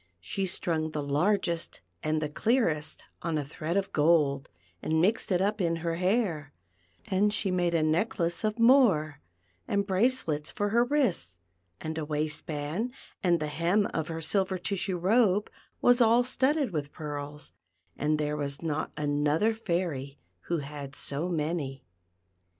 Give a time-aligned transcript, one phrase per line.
[0.19, 4.49] She strung the largest and the clearest on a thread of gold,
[4.81, 6.53] and mixed it up in her hair,
[7.05, 9.19] and she made a necklace of more,
[9.67, 11.37] and brace lets for her wrists,
[11.79, 15.51] and a waist band, and the hem of her silver tissue robe
[15.81, 17.51] was all studded with pearls;
[17.95, 21.85] and there was not another fairy who had so many.